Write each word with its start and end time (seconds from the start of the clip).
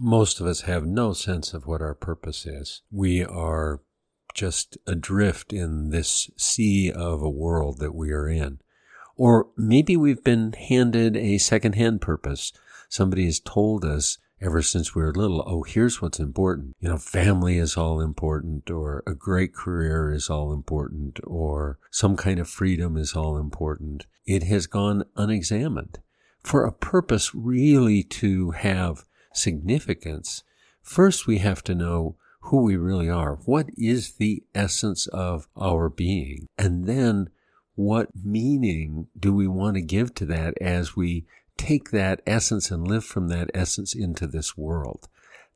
Most 0.00 0.40
of 0.40 0.46
us 0.46 0.60
have 0.62 0.86
no 0.86 1.12
sense 1.12 1.52
of 1.52 1.66
what 1.66 1.82
our 1.82 1.94
purpose 1.94 2.46
is. 2.46 2.82
We 2.90 3.24
are 3.24 3.80
just 4.32 4.78
adrift 4.86 5.52
in 5.52 5.90
this 5.90 6.30
sea 6.36 6.92
of 6.92 7.20
a 7.20 7.28
world 7.28 7.80
that 7.80 7.96
we 7.96 8.12
are 8.12 8.28
in. 8.28 8.60
Or 9.16 9.48
maybe 9.56 9.96
we've 9.96 10.22
been 10.22 10.52
handed 10.52 11.16
a 11.16 11.38
secondhand 11.38 12.00
purpose. 12.00 12.52
Somebody 12.88 13.24
has 13.24 13.40
told 13.40 13.84
us 13.84 14.18
ever 14.40 14.62
since 14.62 14.94
we 14.94 15.02
were 15.02 15.12
little, 15.12 15.42
oh, 15.44 15.64
here's 15.64 16.00
what's 16.00 16.20
important. 16.20 16.76
You 16.78 16.90
know, 16.90 16.98
family 16.98 17.58
is 17.58 17.76
all 17.76 18.00
important, 18.00 18.70
or 18.70 19.02
a 19.04 19.14
great 19.14 19.52
career 19.52 20.12
is 20.12 20.30
all 20.30 20.52
important, 20.52 21.18
or 21.24 21.80
some 21.90 22.16
kind 22.16 22.38
of 22.38 22.48
freedom 22.48 22.96
is 22.96 23.14
all 23.14 23.36
important. 23.36 24.06
It 24.24 24.44
has 24.44 24.68
gone 24.68 25.06
unexamined. 25.16 25.98
For 26.44 26.64
a 26.64 26.72
purpose 26.72 27.34
really 27.34 28.04
to 28.04 28.52
have 28.52 29.04
significance, 29.38 30.42
first 30.82 31.26
we 31.26 31.38
have 31.38 31.62
to 31.64 31.74
know 31.74 32.16
who 32.42 32.62
we 32.62 32.76
really 32.76 33.08
are. 33.08 33.36
What 33.44 33.68
is 33.76 34.14
the 34.14 34.42
essence 34.54 35.06
of 35.08 35.48
our 35.56 35.88
being? 35.88 36.46
And 36.56 36.86
then 36.86 37.30
what 37.74 38.08
meaning 38.24 39.08
do 39.18 39.32
we 39.32 39.46
want 39.46 39.74
to 39.74 39.82
give 39.82 40.14
to 40.16 40.26
that 40.26 40.54
as 40.60 40.96
we 40.96 41.26
take 41.56 41.90
that 41.90 42.22
essence 42.26 42.70
and 42.70 42.88
live 42.88 43.04
from 43.04 43.28
that 43.28 43.50
essence 43.54 43.94
into 43.94 44.26
this 44.26 44.56
world? 44.56 45.08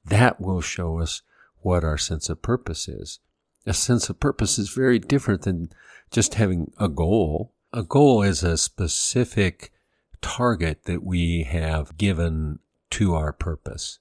That 0.04 0.40
will 0.40 0.60
show 0.60 0.98
us 0.98 1.22
what 1.60 1.84
our 1.84 1.98
sense 1.98 2.28
of 2.28 2.42
purpose 2.42 2.88
is. 2.88 3.20
A 3.66 3.72
sense 3.72 4.10
of 4.10 4.20
purpose 4.20 4.58
is 4.58 4.70
very 4.70 4.98
different 4.98 5.42
than 5.42 5.70
just 6.10 6.34
having 6.34 6.72
a 6.78 6.88
goal. 6.88 7.52
A 7.72 7.82
goal 7.82 8.22
is 8.22 8.42
a 8.42 8.58
specific 8.58 9.72
target 10.20 10.84
that 10.84 11.04
we 11.04 11.44
have 11.44 11.96
given 11.96 12.58
to 12.92 13.14
our 13.14 13.32
purpose. 13.32 13.98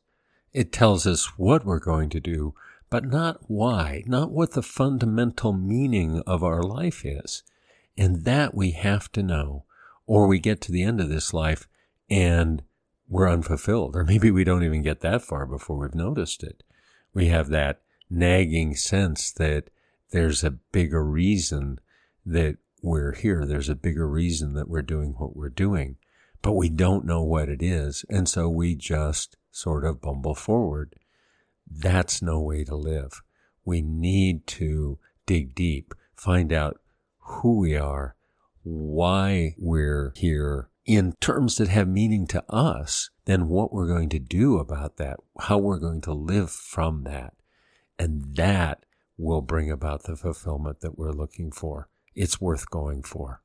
It 0.53 0.71
tells 0.71 1.07
us 1.07 1.37
what 1.37 1.65
we're 1.65 1.79
going 1.79 2.09
to 2.09 2.19
do, 2.19 2.53
but 2.89 3.05
not 3.05 3.39
why, 3.47 4.03
not 4.05 4.31
what 4.31 4.51
the 4.51 4.61
fundamental 4.61 5.53
meaning 5.53 6.21
of 6.27 6.43
our 6.43 6.61
life 6.61 7.05
is. 7.05 7.43
And 7.97 8.25
that 8.25 8.53
we 8.53 8.71
have 8.71 9.11
to 9.13 9.23
know, 9.23 9.65
or 10.05 10.27
we 10.27 10.39
get 10.39 10.61
to 10.61 10.71
the 10.71 10.83
end 10.83 10.99
of 10.99 11.09
this 11.09 11.33
life 11.33 11.67
and 12.09 12.63
we're 13.07 13.29
unfulfilled, 13.29 13.95
or 13.95 14.03
maybe 14.03 14.31
we 14.31 14.43
don't 14.43 14.63
even 14.63 14.81
get 14.81 15.01
that 15.01 15.21
far 15.21 15.45
before 15.45 15.77
we've 15.77 15.95
noticed 15.95 16.43
it. 16.43 16.63
We 17.13 17.27
have 17.27 17.49
that 17.49 17.81
nagging 18.09 18.75
sense 18.75 19.31
that 19.31 19.69
there's 20.11 20.43
a 20.43 20.51
bigger 20.51 21.03
reason 21.03 21.79
that 22.25 22.57
we're 22.81 23.13
here. 23.13 23.45
There's 23.45 23.69
a 23.69 23.75
bigger 23.75 24.07
reason 24.07 24.53
that 24.53 24.69
we're 24.69 24.81
doing 24.81 25.15
what 25.17 25.35
we're 25.35 25.49
doing, 25.49 25.97
but 26.41 26.53
we 26.53 26.69
don't 26.69 27.05
know 27.05 27.21
what 27.21 27.49
it 27.49 27.61
is. 27.61 28.05
And 28.09 28.27
so 28.27 28.49
we 28.49 28.75
just 28.75 29.37
sort 29.51 29.85
of 29.85 30.01
bumble 30.01 30.35
forward. 30.35 30.95
That's 31.69 32.21
no 32.21 32.39
way 32.39 32.63
to 32.65 32.75
live. 32.75 33.21
We 33.63 33.81
need 33.81 34.47
to 34.47 34.99
dig 35.25 35.53
deep, 35.55 35.93
find 36.15 36.51
out 36.51 36.79
who 37.19 37.59
we 37.59 37.75
are, 37.75 38.15
why 38.63 39.55
we're 39.57 40.13
here 40.15 40.69
in 40.85 41.13
terms 41.13 41.57
that 41.57 41.67
have 41.67 41.87
meaning 41.87 42.27
to 42.27 42.43
us, 42.51 43.09
then 43.25 43.47
what 43.47 43.71
we're 43.71 43.87
going 43.87 44.09
to 44.09 44.19
do 44.19 44.57
about 44.57 44.97
that, 44.97 45.19
how 45.39 45.57
we're 45.57 45.79
going 45.79 46.01
to 46.01 46.13
live 46.13 46.51
from 46.51 47.03
that. 47.03 47.33
And 47.99 48.35
that 48.35 48.83
will 49.17 49.41
bring 49.41 49.69
about 49.69 50.03
the 50.03 50.15
fulfillment 50.15 50.81
that 50.81 50.97
we're 50.97 51.11
looking 51.11 51.51
for. 51.51 51.87
It's 52.15 52.41
worth 52.41 52.69
going 52.69 53.03
for. 53.03 53.39